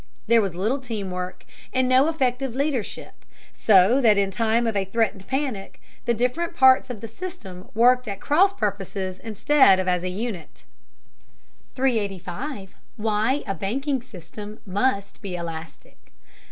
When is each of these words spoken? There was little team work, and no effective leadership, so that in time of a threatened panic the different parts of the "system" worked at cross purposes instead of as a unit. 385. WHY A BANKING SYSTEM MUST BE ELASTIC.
There 0.25 0.41
was 0.41 0.55
little 0.55 0.79
team 0.79 1.11
work, 1.11 1.45
and 1.71 1.87
no 1.87 2.07
effective 2.07 2.55
leadership, 2.55 3.23
so 3.53 4.01
that 4.01 4.17
in 4.17 4.31
time 4.31 4.65
of 4.65 4.75
a 4.75 4.83
threatened 4.85 5.27
panic 5.27 5.79
the 6.05 6.13
different 6.15 6.55
parts 6.55 6.89
of 6.89 7.01
the 7.01 7.07
"system" 7.07 7.69
worked 7.75 8.07
at 8.07 8.19
cross 8.19 8.51
purposes 8.51 9.19
instead 9.19 9.79
of 9.79 9.87
as 9.87 10.01
a 10.01 10.09
unit. 10.09 10.63
385. 11.75 12.73
WHY 12.97 13.43
A 13.45 13.53
BANKING 13.53 14.01
SYSTEM 14.01 14.59
MUST 14.65 15.21
BE 15.21 15.35
ELASTIC. 15.35 15.99